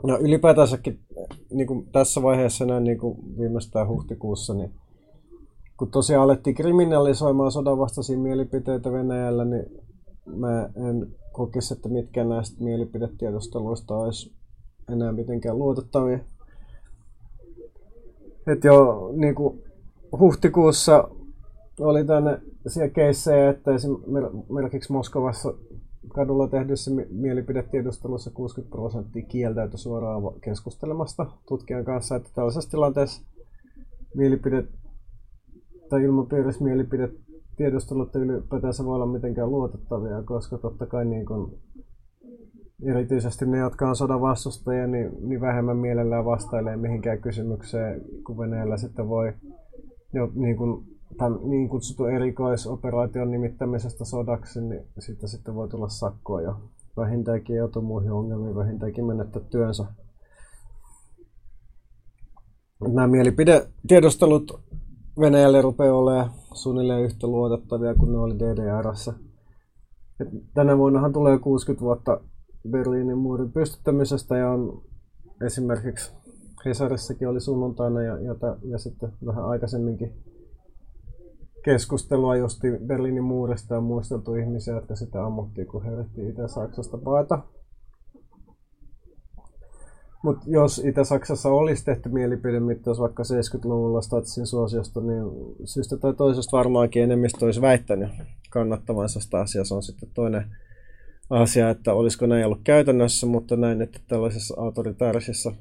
[0.03, 1.01] No ylipäätänsäkin
[1.51, 4.71] niin kuin tässä vaiheessa näin niin kuin viimeistään huhtikuussa, niin
[5.77, 9.67] kun tosiaan alettiin kriminalisoimaan sodanvastaisia mielipiteitä Venäjällä, niin
[10.27, 14.33] mä en kokisi, että mitkään näistä mielipidetiedusteluista olisi
[14.93, 16.19] enää mitenkään luotettavia.
[18.47, 19.63] Et jo niin kuin
[20.19, 21.09] huhtikuussa
[21.81, 25.55] oli tänne siellä keissejä, että esimerkiksi Moskovassa
[26.09, 33.23] kadulla tehdyssä mielipidetiedustelussa 60 prosenttia kieltäytyi suoraan keskustelemasta tutkijan kanssa, että tällaisessa tilanteessa
[34.15, 34.65] mielipide
[35.91, 37.09] tai ilmapiirissä mielipide
[37.57, 41.59] tiedustelut ylipäätänsä voi olla mitenkään luotettavia, koska totta kai niin kun,
[42.83, 48.77] erityisesti ne, jotka on sodan vastustajia, niin, niin vähemmän mielellään vastailee mihinkään kysymykseen, kun Venäjällä
[48.77, 49.33] sitten voi
[50.15, 50.85] jo, niin kun,
[51.19, 56.55] tämän niin kutsutun erikoisoperaation nimittämisestä sodaksi, niin siitä sitten voi tulla sakkoa ja
[56.97, 59.85] vähintäänkin joutuu muihin ongelmiin, vähintäänkin menettää työnsä.
[62.89, 64.61] Nämä mielipidetiedustelut
[65.21, 69.13] Venäjälle rupeaa olemaan suunnilleen yhtä luotettavia kuin ne oli DDRssä.
[70.21, 72.21] Et tänä vuonnahan tulee 60 vuotta
[72.71, 74.83] Berliinin muurin pystyttämisestä ja on
[75.47, 76.13] esimerkiksi
[76.65, 80.13] Hesarissakin oli sunnuntaina ja, ja, ja sitten vähän aikaisemminkin
[81.65, 85.91] keskustelua justi Berliinin muurista ja muisteltu ihmisiä, jotka sitä ammuttiin, kun he
[86.29, 87.39] Itä-Saksasta paeta.
[90.25, 95.25] Mutta jos Itä-Saksassa olisi tehty mielipidemittaus vaikka 70-luvulla Statsin suosiosta, niin
[95.65, 98.09] syystä tai toisesta varmaankin enemmistö olisi väittänyt
[98.51, 99.65] kannattavansa sitä asiaa.
[99.65, 100.45] Se on sitten toinen
[101.31, 105.53] asia, että olisiko näin ollut käytännössä, mutta näin, että tällaisessa autoritaarisessa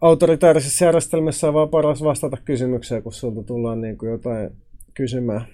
[0.00, 4.50] autoritaarisessa järjestelmässä on vaan paras vastata kysymykseen, kun sulta tullaan niin kuin jotain
[4.94, 5.46] kysymään.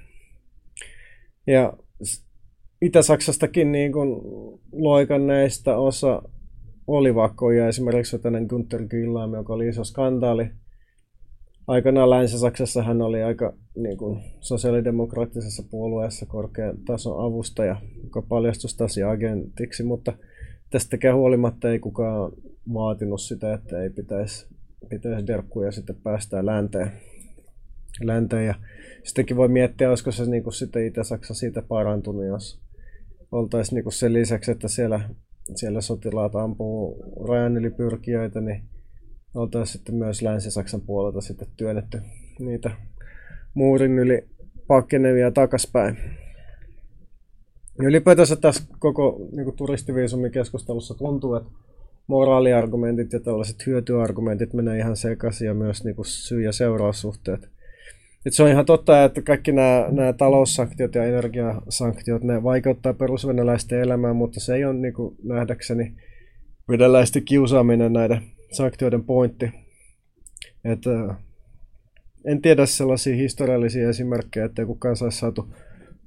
[1.47, 1.73] Ja
[2.83, 4.21] Itä-Saksastakin niin kuin
[4.73, 6.23] loikanneista osa
[6.87, 7.69] oli vakkoja.
[7.69, 10.51] Esimerkiksi tämmöinen Günther Güllaam, joka oli iso skandaali.
[11.66, 19.83] Aikanaan Länsi-Saksassa hän oli aika niin kuin, sosiaalidemokraattisessa puolueessa korkean tason avustaja, joka paljastui Stasi-agentiksi,
[19.83, 20.12] mutta
[20.71, 22.33] tästäkään huolimatta ei kukaan
[22.74, 24.46] vaatinut sitä, että ei pitäisi,
[24.88, 26.92] pitäisi derkkuja sitten päästää länteen.
[28.00, 28.46] länteen.
[28.46, 28.54] Ja
[29.04, 32.61] sittenkin voi miettiä, olisiko se niin kuin sitten Itä-Saksa siitä parantunut, jos
[33.33, 35.00] oltaisiin niin kuin sen lisäksi, että siellä,
[35.54, 38.62] siellä sotilaat ampuu rajan yli pyrkijöitä, niin
[39.35, 42.00] oltaisiin sitten myös Länsi-Saksan puolelta sitten työnnetty
[42.38, 42.70] niitä
[43.54, 44.28] muurin yli
[44.66, 45.96] pakenevia takaspäin.
[47.83, 51.50] Ylipäätänsä tässä koko niin turistiviisumikeskustelussa tuntuu, että
[52.11, 57.49] moraaliargumentit ja tällaiset hyötyargumentit menee ihan sekaisin ja myös niin kuin syy- ja seuraussuhteet.
[58.27, 63.81] Et se on ihan totta, että kaikki nämä, nämä taloussanktiot ja energiasanktiot, ne vaikeuttaa perusvenäläisten
[63.81, 65.94] elämää, mutta se ei ole niin kuin nähdäkseni
[66.68, 69.51] venäläisten kiusaaminen näiden sanktioiden pointti.
[70.64, 70.83] Et,
[72.25, 75.55] en tiedä sellaisia historiallisia esimerkkejä, että kukaan saisi saatu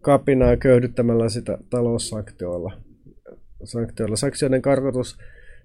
[0.01, 2.73] kapinaa köyhdyttämällä sitä taloussanktioilla.
[3.63, 4.15] Sanktioilla.
[4.15, 5.17] Sanktioiden karkotus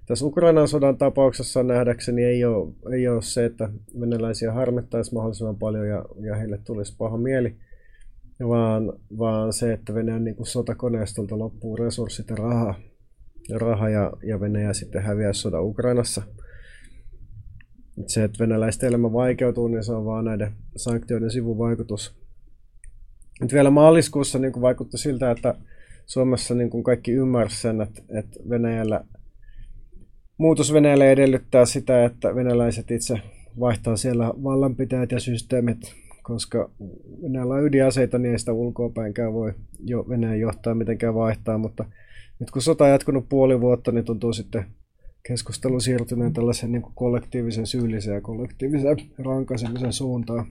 [0.08, 5.88] tässä Ukrainan sodan tapauksessa nähdäkseni ei ole, ei ole se, että venäläisiä harmittaisi mahdollisimman paljon
[5.88, 7.56] ja, ja heille tulisi paha mieli,
[8.48, 12.74] vaan, vaan se, että Venäjän niin kuin sotakoneistolta loppuu resurssit ja raha,
[13.54, 16.22] raha ja, ja Venäjä sitten häviää sodan Ukrainassa.
[18.06, 22.14] Se, että venäläisten elämä vaikeutuu, niin se on vaan näiden sanktioiden sivuvaikutus.
[23.40, 25.54] Nyt vielä maaliskuussa niin vaikutti siltä, että
[26.06, 29.04] Suomessa niin kaikki ymmärsivät sen, että, että Venäjällä–
[30.38, 33.20] Muutos Venäjälle edellyttää sitä, että venäläiset itse
[33.60, 36.70] vaihtaa siellä vallanpitäjät ja systeemit, koska
[37.22, 41.84] Venäjällä on ydinaseita, niin ei sitä ulkoapäinkään voi jo Venäjän johtaa mitenkään vaihtaa, mutta
[42.40, 44.66] nyt kun sota on jatkunut puoli vuotta, niin tuntuu sitten
[45.28, 50.46] keskustelu siirtyneen tällaisen niin kollektiivisen syyllisen ja kollektiivisen rankaisemisen suuntaan.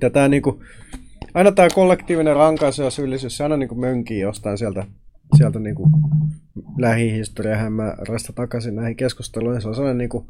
[0.00, 0.60] Tätä niin kuin
[1.34, 4.86] aina tämä kollektiivinen rankaisu ja syyllisyys, se aina niin kuin mönkii jostain sieltä,
[5.36, 5.90] sieltä niin kuin
[6.78, 9.62] lähihistoria hämmärästä takaisin näihin keskusteluihin.
[9.62, 10.26] Se on sellainen niin kuin,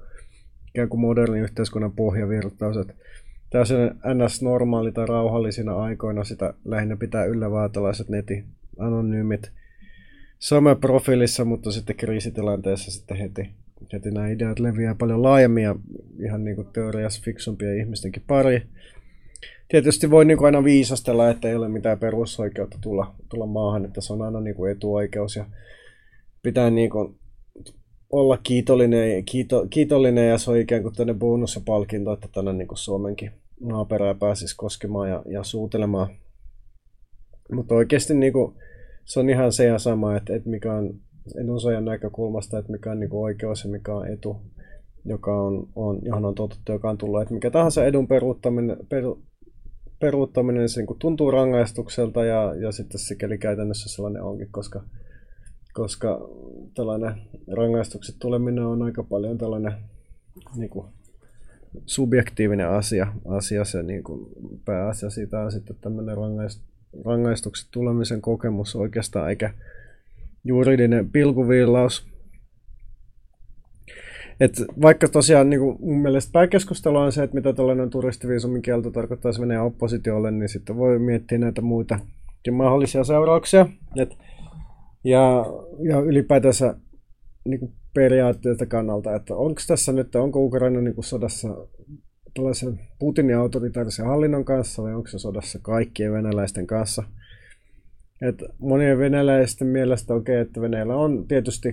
[0.68, 2.94] ikään kuin modernin yhteiskunnan pohjavirtaus, että
[3.50, 8.44] tällaisen ns-normaali tai rauhallisina aikoina sitä lähinnä pitää yllä vaan tällaiset netin
[8.78, 9.52] anonyymit
[10.38, 13.50] someprofiilissa, mutta sitten kriisitilanteessa sitten heti,
[13.92, 15.74] heti nämä ideat leviää paljon laajemmin ja
[16.24, 18.62] ihan niin kuin teoriassa fiksumpia ihmistenkin pari
[19.68, 24.12] tietysti voi niin aina viisastella, että ei ole mitään perusoikeutta tulla, tulla maahan, että se
[24.12, 25.46] on aina niin etuoikeus ja
[26.42, 27.18] pitää niin kuin
[28.10, 32.52] olla kiitollinen, kiito, kiitollinen ja se on ikään kuin tänne bonus ja palkinto, että tänne
[32.52, 36.08] niin kuin Suomenkin maaperää pääsisi koskemaan ja, ja suutelemaan.
[37.52, 38.54] Mutta oikeasti niin kuin,
[39.04, 40.94] se on ihan se ja sama, että, että mikä on
[41.36, 44.36] edunsaajan näkökulmasta, että mikä on niin kuin oikeus ja mikä on etu,
[45.04, 47.22] joka on, on, johon on totuttu, joka on tullut.
[47.22, 49.22] Että mikä tahansa edun peruuttaminen, peru,
[50.02, 54.82] peruuttaminen se niin tuntuu rangaistukselta ja, ja sitten sikäli käytännössä sellainen onkin, koska,
[55.72, 56.28] koska
[56.74, 57.14] tällainen
[57.56, 59.72] rangaistukset tuleminen on aika paljon tällainen
[60.56, 60.86] niin kuin,
[61.86, 64.26] subjektiivinen asia, asia se niin kuin,
[64.64, 66.62] pääasia siitä on sitten tämmöinen rangaist,
[67.04, 69.54] rangaistukset tulemisen kokemus oikeastaan, eikä
[70.44, 72.11] juridinen pilkuviilaus.
[74.42, 74.52] Et
[74.82, 79.40] vaikka tosiaan niin kuin mun mielestä pääkeskustelu on se, että mitä tällainen turistiviisumin kielto tarkoittaisi
[79.40, 81.98] Venäjän oppositiolle, niin sitten voi miettiä näitä muita
[82.52, 83.66] mahdollisia seurauksia.
[83.96, 84.18] Et,
[85.04, 85.46] ja,
[85.88, 86.76] ja ylipäätänsä
[87.44, 91.48] niin kuin periaatteelta kannalta, että onko tässä nyt, onko Ukraina niin kuin sodassa
[92.34, 97.02] tällaisen Putinin autoritaarisen hallinnon kanssa vai onko se sodassa kaikkien venäläisten kanssa.
[98.22, 101.72] Et monien venäläisten mielestä okei, okay, että Venäjällä on tietysti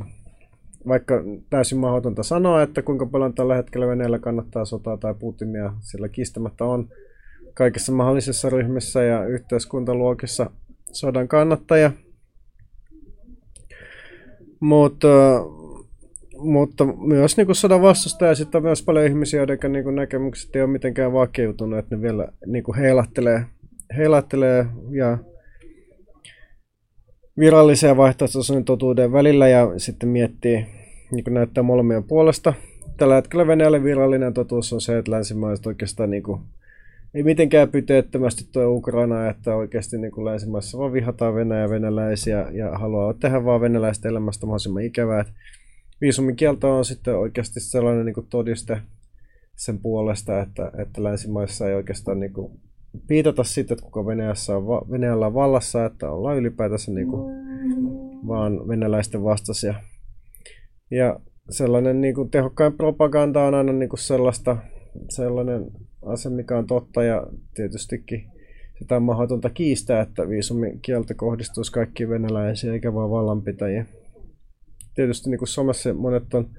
[0.87, 6.09] vaikka täysin mahdotonta sanoa, että kuinka paljon tällä hetkellä Venäjällä kannattaa sotaa tai Putinia, sillä
[6.09, 6.89] kistämättä on
[7.53, 10.49] kaikissa mahdollisissa ryhmissä ja yhteiskuntaluokissa
[10.91, 11.91] sodan kannattaja.
[14.59, 15.07] Mutta,
[16.37, 20.71] mutta myös niin sodan vastustaja sitten on myös paljon ihmisiä, joiden niin näkemykset ei ole
[20.71, 23.45] mitenkään vakeutunut, että ne vielä niin heilattelee,
[23.97, 25.17] heilattelee ja
[27.39, 30.65] virallisen vaihtoehtoisen totuuden välillä ja sitten miettii,
[31.11, 32.53] niin kuin näyttää molemmien puolesta.
[32.97, 36.41] Tällä hetkellä Venäjälle virallinen totuus on se, että länsimaiset oikeastaan niin kuin,
[37.13, 42.77] ei mitenkään pyteettömästi tuo Ukraina, että oikeasti niin kuin länsimaissa vaan vihataan Venäjä venäläisiä ja
[42.77, 45.25] haluaa tehdä vaan venäläistä elämästä mahdollisimman ikävää.
[46.01, 48.81] Viisumin kielto on sitten oikeasti sellainen niin kuin todiste
[49.55, 52.51] sen puolesta, että, että länsimaissa ei oikeastaan niin kuin
[53.07, 57.33] piitata siitä, että kuka Venäjässä on, Venäjällä on vallassa, että ollaan ylipäätänsä niin kuin
[58.27, 59.73] vaan venäläisten vastaisia.
[60.91, 64.57] Ja sellainen niin kuin tehokkain propaganda on aina niin kuin sellaista,
[65.09, 65.71] sellainen
[66.05, 68.31] asia, mikä on totta ja tietystikin
[68.79, 73.87] sitä on mahdotonta kiistää, että viisumikielto kohdistuisi kaikkiin venäläisiin eikä vaan vallanpitäjiin.
[74.95, 76.49] tietysti niin kuin somessa monet on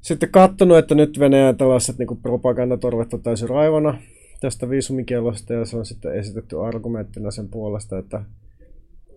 [0.00, 3.98] sitten katsonut, että nyt Venäjän tällaiset niin propagandatorvet on täysin raivona
[4.42, 8.22] tästä viisumikielosta ja se on sitten esitetty argumenttina sen puolesta, että,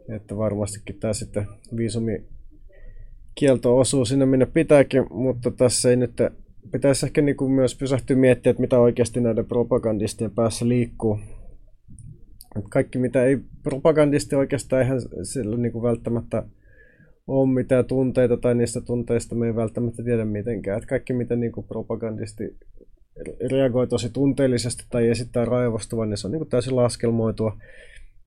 [0.09, 6.11] että varmastikin tämä sitten viisumikielto osuu sinne minne pitääkin, mutta tässä ei nyt
[6.71, 11.19] pitäisi ehkä niin kuin myös pysähtyä miettiä, että mitä oikeasti näiden propagandistien päässä liikkuu.
[12.69, 16.43] Kaikki mitä ei propagandisti oikeastaan eihän sillä niin kuin välttämättä
[17.27, 20.77] ole mitään tunteita tai niistä tunteista me ei välttämättä tiedä mitenkään.
[20.77, 22.57] Että kaikki mitä niin kuin propagandisti
[23.51, 27.57] reagoi tosi tunteellisesti tai esittää raivostuvan, niin se on niin kuin täysin laskelmoitua.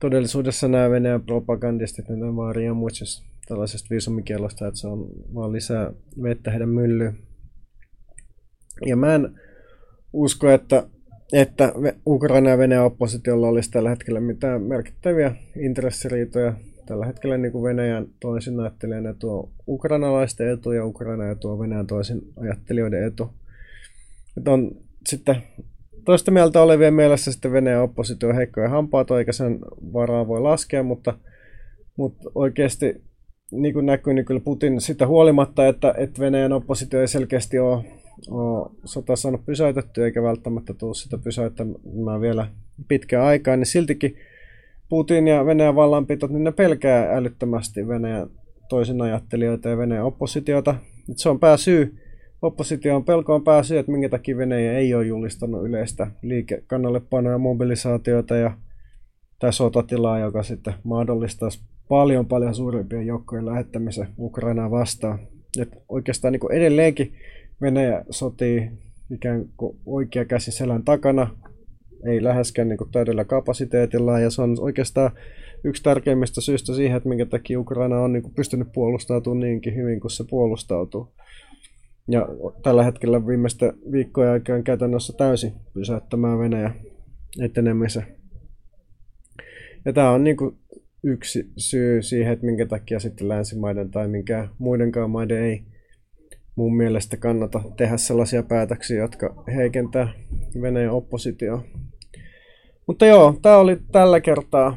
[0.00, 5.92] Todellisuudessa nämä Venäjän propagandistit, niin ne vaan riemuitsis tällaisesta viisumikielosta, että se on vaan lisää
[6.22, 7.18] vettä heidän myllyyn.
[8.86, 9.40] Ja mä en
[10.12, 10.82] usko, että,
[11.32, 11.72] että
[12.06, 16.54] Ukraina ja Venäjän oppositiolla olisi tällä hetkellä mitään merkittäviä intressiriitoja.
[16.86, 21.58] Tällä hetkellä niin kuin Venäjän toisin ajattelijan etu on ukrainalaisten etu ja Ukraina etu on
[21.58, 23.30] Venäjän toisin ajattelijoiden etu.
[24.36, 24.70] Että on
[25.06, 25.36] sitten
[26.04, 29.58] toista mieltä olevien mielessä sitten Venäjän oppositio heikkoja hampaat, eikä sen
[29.92, 31.18] varaa voi laskea, mutta,
[31.96, 33.02] mutta oikeasti
[33.50, 37.84] niin kuin näkyy, niin kyllä Putin sitä huolimatta, että, että Venäjän oppositio ei selkeästi ole,
[38.30, 42.48] ole sota saanut pysäytettyä, eikä välttämättä tule sitä pysäyttämään vielä
[42.88, 44.16] pitkään aikaa, niin siltikin
[44.88, 48.30] Putin ja Venäjän vallanpitot, niin ne pelkää älyttömästi Venäjän
[48.68, 50.74] toisin ajattelijoita ja Venäjän oppositiota.
[51.16, 51.98] Se on pääsyy
[52.42, 58.36] Oppositio on pelkoon pääsy, että minkä takia Venäjä ei ole julistanut yleistä liikekannallepanoa ja mobilisaatiota
[58.36, 58.52] ja
[59.38, 65.18] tämä sotatilaa, joka sitten mahdollistaisi paljon paljon suurimpien joukkojen lähettämisen Ukrainaa vastaan.
[65.60, 67.12] Et oikeastaan niin edelleenkin
[67.60, 68.70] Venäjä sotii
[69.10, 71.30] ikään kuin oikea käsi selän takana,
[72.06, 75.10] ei läheskään niin täydellä kapasiteetilla, ja se on oikeastaan
[75.64, 80.10] yksi tärkeimmistä syistä siihen, että minkä takia Ukraina on niin pystynyt puolustautumaan niinkin hyvin kuin
[80.10, 81.08] se puolustautuu.
[82.08, 82.28] Ja
[82.62, 86.74] tällä hetkellä viimeistä viikkoja aikana käytännössä täysin pysäyttämään Venäjä
[87.40, 88.06] etenemisen.
[89.84, 90.56] Ja tämä on niin kuin
[91.02, 95.62] yksi syy siihen, että minkä takia sitten länsimaiden tai minkä muidenkaan maiden ei
[96.56, 100.08] mun mielestä kannata tehdä sellaisia päätöksiä, jotka heikentää
[100.62, 101.62] Venäjän oppositioa.
[102.86, 104.76] Mutta joo, tämä oli tällä kertaa.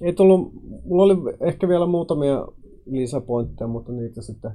[0.00, 0.52] Ei tullut,
[0.84, 2.46] mulla oli ehkä vielä muutamia
[2.86, 4.50] lisäpointteja, mutta niitä sitten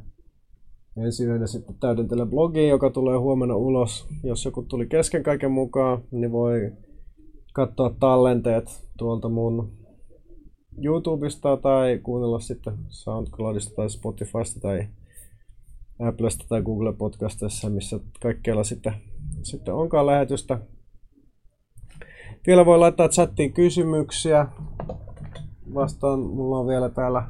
[0.97, 4.08] ensi yönä sitten täydentelen blogiin, joka tulee huomenna ulos.
[4.23, 6.71] Jos joku tuli kesken kaiken mukaan, niin voi
[7.53, 9.71] katsoa tallenteet tuolta mun
[10.84, 14.88] YouTubesta tai kuunnella sitten SoundCloudista tai Spotifysta tai
[15.99, 18.93] Applesta tai Google Podcastissa, missä kaikkialla sitten,
[19.41, 20.60] sitten onkaan lähetystä.
[22.47, 24.47] Vielä voi laittaa chattiin kysymyksiä.
[25.73, 27.27] Vastaan, mulla on vielä täällä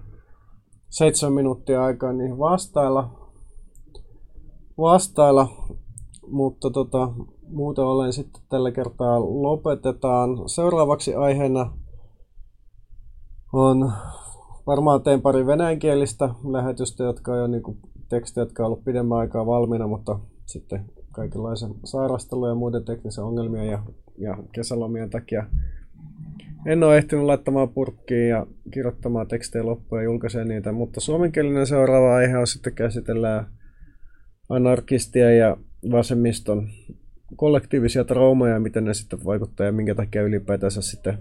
[0.89, 3.22] seitsemän minuuttia aikaa niihin vastailla
[4.77, 5.47] vastailla,
[6.27, 7.09] mutta tota,
[7.47, 10.49] muuten olen sitten tällä kertaa lopetetaan.
[10.49, 11.71] Seuraavaksi aiheena
[13.53, 13.91] on
[14.67, 17.77] varmaan teen pari venäjänkielistä lähetystä, jotka on jo niin kuin,
[18.09, 23.67] tekstejä, jotka on ollut pidemmän aikaa valmiina, mutta sitten kaikenlaisen sairastelun ja muiden teknisen ongelmien
[23.67, 23.83] ja,
[24.17, 25.45] ja kesälomien takia
[26.65, 32.15] en ole ehtinyt laittamaan purkkiin ja kirjoittamaan tekstejä loppuun ja julkaisee niitä, mutta suomenkielinen seuraava
[32.15, 33.47] aihe on sitten käsitellään
[34.49, 35.57] anarkistia ja
[35.91, 36.69] vasemmiston
[37.35, 41.17] kollektiivisia traumaja, miten ne sitten vaikuttaa ja minkä takia ylipäätänsä sitten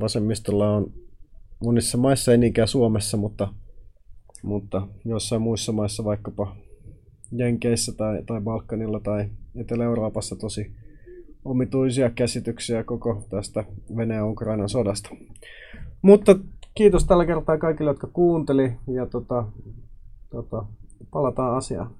[0.00, 0.92] vasemmistolla on
[1.64, 3.48] monissa maissa, ei niinkään Suomessa, mutta,
[4.42, 6.56] mutta jossain muissa maissa, vaikkapa
[7.32, 10.72] Jenkeissä tai, tai Balkanilla tai Etelä-Euroopassa tosi
[11.44, 13.64] omituisia käsityksiä koko tästä
[13.96, 15.10] Venäjän-Ukrainan sodasta.
[16.02, 16.36] Mutta
[16.74, 19.44] kiitos tällä kertaa kaikille, jotka kuunteli ja tota,
[20.30, 20.64] tota,
[21.10, 21.99] palataan asiaan.